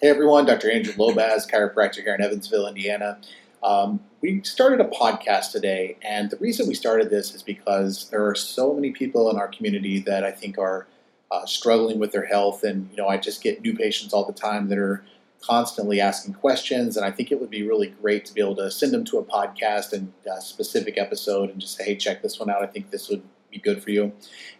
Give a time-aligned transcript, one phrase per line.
[0.00, 0.70] Hey everyone, Dr.
[0.70, 3.18] Andrew Lobaz, chiropractor here in Evansville, Indiana.
[3.64, 8.24] Um, we started a podcast today, and the reason we started this is because there
[8.24, 10.86] are so many people in our community that I think are
[11.32, 14.32] uh, struggling with their health, and you know, I just get new patients all the
[14.32, 15.04] time that are
[15.40, 18.70] constantly asking questions, and I think it would be really great to be able to
[18.70, 22.38] send them to a podcast and a specific episode, and just say, hey, check this
[22.38, 22.62] one out.
[22.62, 24.12] I think this would be good for you.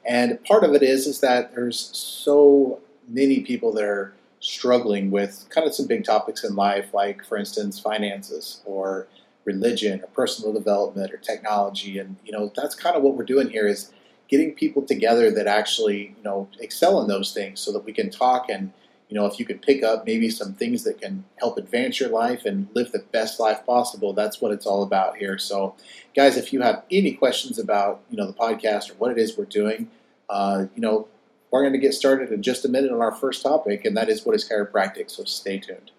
[0.04, 5.46] And part of it is is that there's so many people that are struggling with
[5.50, 9.08] kind of some big topics in life, like, for instance, finances or
[9.44, 11.98] religion or personal development or technology.
[11.98, 13.90] And, you know, that's kind of what we're doing here is
[14.28, 18.10] getting people together that actually, you know, excel in those things so that we can
[18.10, 18.72] talk and,
[19.08, 22.10] you know, if you could pick up maybe some things that can help advance your
[22.10, 25.38] life and live the best life possible, that's what it's all about here.
[25.38, 25.74] So,
[26.14, 29.38] guys, if you have any questions about, you know, the podcast or what it is
[29.38, 29.90] we're doing,
[30.28, 31.08] uh, you know,
[31.50, 34.08] we're going to get started in just a minute on our first topic, and that
[34.08, 35.10] is what is chiropractic.
[35.10, 35.90] So stay tuned.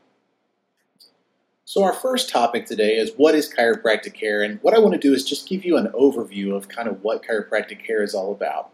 [1.69, 4.41] So, our first topic today is what is chiropractic care?
[4.41, 7.03] And what I want to do is just give you an overview of kind of
[7.03, 8.71] what chiropractic care is all about.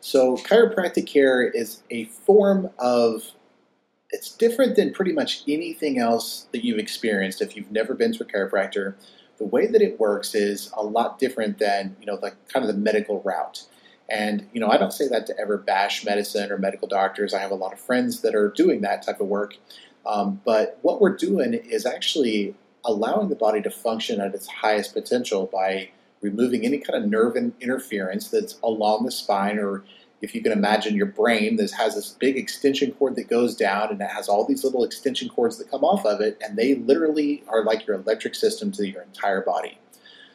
[0.00, 3.32] So, chiropractic care is a form of
[4.10, 8.22] it's different than pretty much anything else that you've experienced if you've never been to
[8.22, 8.94] a chiropractor.
[9.38, 12.72] The way that it works is a lot different than, you know, like kind of
[12.72, 13.64] the medical route.
[14.08, 17.34] And, you know, I don't say that to ever bash medicine or medical doctors.
[17.34, 19.56] I have a lot of friends that are doing that type of work.
[20.06, 22.54] Um, but what we're doing is actually
[22.84, 25.90] allowing the body to function at its highest potential by
[26.20, 29.84] removing any kind of nerve interference that's along the spine or
[30.22, 33.90] if you can imagine your brain this has this big extension cord that goes down
[33.90, 36.74] and it has all these little extension cords that come off of it and they
[36.74, 39.78] literally are like your electric system to your entire body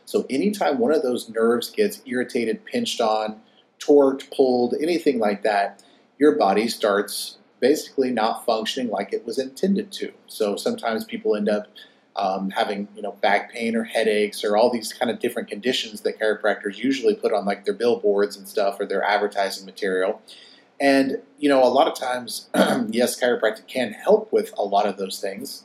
[0.06, 3.41] so anytime one of those nerves gets irritated pinched on
[3.82, 5.84] torqued, pulled, anything like that,
[6.18, 10.12] your body starts basically not functioning like it was intended to.
[10.28, 11.68] So sometimes people end up
[12.16, 16.02] um, having you know back pain or headaches or all these kind of different conditions
[16.02, 20.22] that chiropractors usually put on like their billboards and stuff or their advertising material.
[20.80, 22.50] And you know a lot of times,
[22.90, 25.64] yes, chiropractic can help with a lot of those things,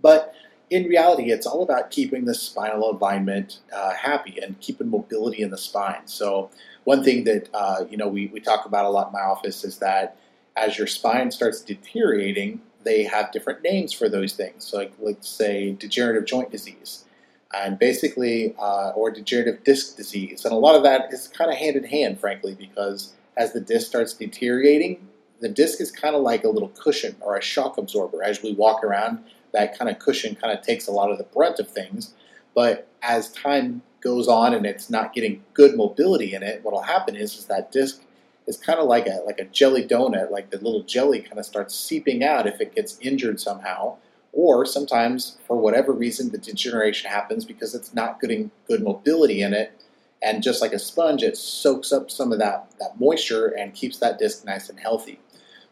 [0.00, 0.34] but
[0.70, 5.50] in reality, it's all about keeping the spinal alignment uh, happy and keeping mobility in
[5.50, 6.06] the spine.
[6.06, 6.50] So
[6.84, 9.64] one thing that uh, you know we, we talk about a lot in my office
[9.64, 10.16] is that
[10.56, 14.64] as your spine starts deteriorating, they have different names for those things.
[14.64, 17.04] So like let's say degenerative joint disease,
[17.52, 21.56] and basically uh, or degenerative disc disease, and a lot of that is kind of
[21.56, 25.08] hand in hand, frankly, because as the disc starts deteriorating,
[25.40, 28.22] the disc is kind of like a little cushion or a shock absorber.
[28.22, 31.24] As we walk around, that kind of cushion kind of takes a lot of the
[31.24, 32.14] brunt of things.
[32.54, 37.16] But as time goes on and it's not getting good mobility in it, what'll happen
[37.16, 38.02] is, is that disc
[38.46, 41.46] is kind of like a like a jelly donut, like the little jelly kind of
[41.46, 43.96] starts seeping out if it gets injured somehow.
[44.32, 49.54] Or sometimes, for whatever reason, the degeneration happens because it's not getting good mobility in
[49.54, 49.80] it.
[50.20, 53.98] And just like a sponge, it soaks up some of that, that moisture and keeps
[53.98, 55.20] that disc nice and healthy.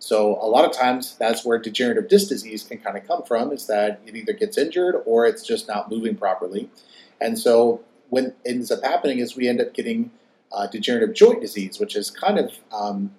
[0.03, 3.53] So a lot of times that's where degenerative disc disease can kind of come from
[3.53, 6.69] is that it either gets injured or it's just not moving properly.
[7.21, 10.11] And so what ends up happening is we end up getting
[10.51, 13.13] uh, degenerative joint disease, which is kind of um,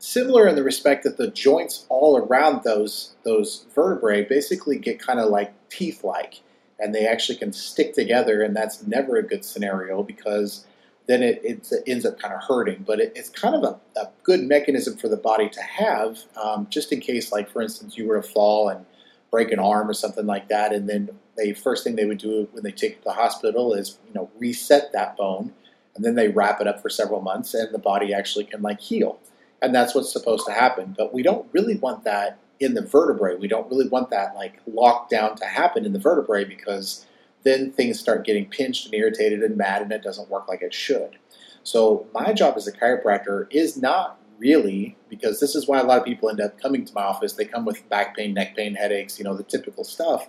[0.00, 5.20] similar in the respect that the joints all around those those vertebrae basically get kind
[5.20, 6.40] of like teeth-like,
[6.80, 10.66] and they actually can stick together, and that's never a good scenario because
[11.08, 12.84] then it, it ends up kind of hurting.
[12.86, 16.66] But it, it's kind of a, a, good mechanism for the body to have, um,
[16.70, 18.84] just in case, like for instance, you were to fall and
[19.30, 22.46] break an arm or something like that, and then the first thing they would do
[22.52, 25.52] when they take it to the hospital is you know reset that bone,
[25.96, 28.80] and then they wrap it up for several months, and the body actually can like
[28.80, 29.18] heal,
[29.62, 30.94] and that's what's supposed to happen.
[30.96, 33.36] But we don't really want that in the vertebrae.
[33.36, 37.06] We don't really want that like locked down to happen in the vertebrae because
[37.44, 40.74] then things start getting pinched and irritated and mad, and it doesn't work like it
[40.74, 41.18] should.
[41.62, 45.98] So my job as a chiropractor is not really because this is why a lot
[45.98, 47.32] of people end up coming to my office.
[47.32, 50.28] They come with back pain, neck pain, headaches, you know, the typical stuff.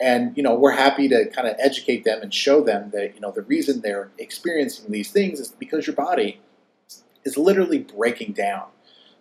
[0.00, 3.20] And you know, we're happy to kind of educate them and show them that you
[3.20, 6.40] know the reason they're experiencing these things is because your body
[7.24, 8.66] is literally breaking down.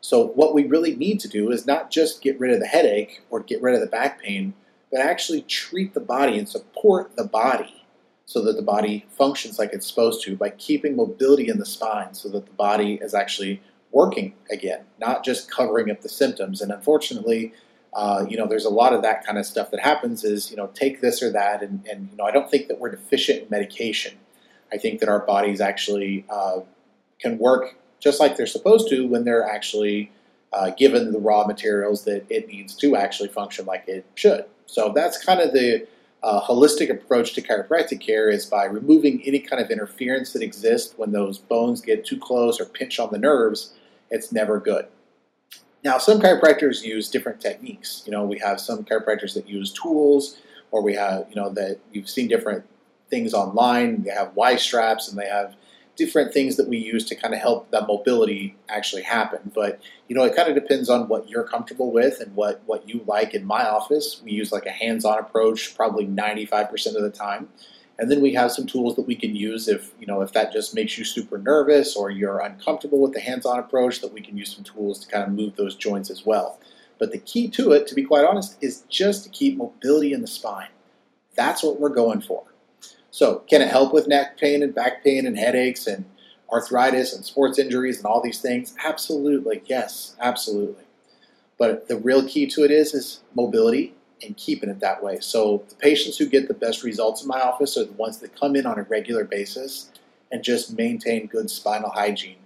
[0.01, 3.21] So what we really need to do is not just get rid of the headache
[3.29, 4.53] or get rid of the back pain,
[4.93, 7.83] but actually treat the body and support the body
[8.25, 12.13] so that the body functions like it's supposed to by keeping mobility in the spine
[12.13, 13.59] so that the body is actually
[13.91, 16.61] working again, not just covering up the symptoms.
[16.61, 17.53] And unfortunately,
[17.93, 20.57] uh, you know, there's a lot of that kind of stuff that happens is, you
[20.57, 21.63] know, take this or that.
[21.63, 24.13] And, and you know, I don't think that we're deficient in medication.
[24.71, 26.59] I think that our bodies actually uh,
[27.19, 30.11] can work just like they're supposed to when they're actually
[30.51, 34.45] uh, given the raw materials that it needs to actually function like it should.
[34.65, 35.87] So that's kind of the
[36.23, 40.93] uh, holistic approach to chiropractic care is by removing any kind of interference that exists
[40.97, 43.73] when those bones get too close or pinch on the nerves.
[44.09, 44.87] It's never good.
[45.83, 48.03] Now, some chiropractors use different techniques.
[48.05, 50.37] You know, we have some chiropractors that use tools,
[50.71, 52.63] or we have, you know, that you've seen different
[53.09, 54.03] things online.
[54.03, 55.55] They have Y straps and they have
[55.95, 59.51] different things that we use to kind of help that mobility actually happen.
[59.53, 62.87] But you know, it kind of depends on what you're comfortable with and what what
[62.87, 63.33] you like.
[63.33, 67.49] In my office, we use like a hands-on approach, probably 95% of the time.
[67.99, 70.51] And then we have some tools that we can use if you know if that
[70.51, 74.01] just makes you super nervous or you're uncomfortable with the hands-on approach.
[74.01, 76.59] That we can use some tools to kind of move those joints as well.
[76.99, 80.21] But the key to it, to be quite honest, is just to keep mobility in
[80.21, 80.69] the spine.
[81.35, 82.52] That's what we're going for.
[83.13, 86.03] So, can it help with neck pain and back pain and headaches and
[86.51, 88.73] arthritis and sports injuries and all these things?
[88.83, 90.85] Absolutely, yes, absolutely.
[91.59, 93.93] But the real key to it is is mobility
[94.23, 95.19] and keeping it that way.
[95.19, 98.35] So the patients who get the best results in my office are the ones that
[98.35, 99.91] come in on a regular basis
[100.31, 102.37] and just maintain good spinal hygiene.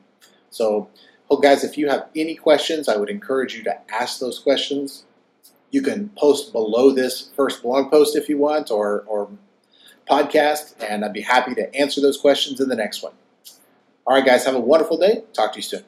[0.49, 0.89] So,
[1.29, 5.05] well, guys, if you have any questions, I would encourage you to ask those questions.
[5.71, 9.29] You can post below this first blog post if you want, or, or
[10.09, 13.13] podcast, and I'd be happy to answer those questions in the next one.
[14.05, 15.23] All right, guys, have a wonderful day.
[15.33, 15.83] Talk to you soon.